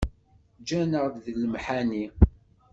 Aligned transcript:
Ǧǧan-aɣ 0.61 1.05
deg 1.23 1.35
lemḥani 1.41 2.05